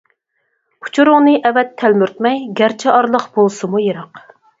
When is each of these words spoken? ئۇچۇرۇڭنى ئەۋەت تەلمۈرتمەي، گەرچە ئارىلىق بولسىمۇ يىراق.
ئۇچۇرۇڭنى 0.85 1.33
ئەۋەت 1.49 1.75
تەلمۈرتمەي، 1.81 2.41
گەرچە 2.61 2.95
ئارىلىق 2.95 3.29
بولسىمۇ 3.37 3.83
يىراق. 3.85 4.23